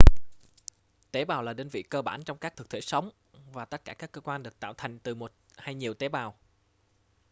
[1.11, 3.09] tế bào là đơn vị cơ bản trong các thực thể sống
[3.53, 6.35] và tất cả các cơ quan được tạo thành từ một hay nhiều tế bào